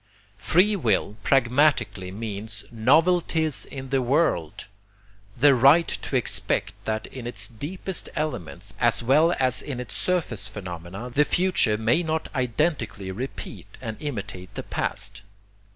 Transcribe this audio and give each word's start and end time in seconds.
Free 0.39 0.75
will 0.75 1.15
pragmatically 1.21 2.09
means 2.09 2.65
NOVELTIES 2.71 3.65
IN 3.65 3.89
THE 3.89 4.01
WORLD, 4.01 4.65
the 5.37 5.53
right 5.53 5.87
to 5.87 6.15
expect 6.15 6.73
that 6.85 7.05
in 7.05 7.27
its 7.27 7.47
deepest 7.47 8.09
elements 8.15 8.73
as 8.79 9.03
well 9.03 9.35
as 9.39 9.61
in 9.61 9.79
its 9.79 9.95
surface 9.95 10.47
phenomena, 10.47 11.11
the 11.11 11.23
future 11.23 11.77
may 11.77 12.01
not 12.01 12.29
identically 12.33 13.11
repeat 13.11 13.77
and 13.79 13.95
imitate 13.99 14.51
the 14.55 14.63
past. 14.63 15.21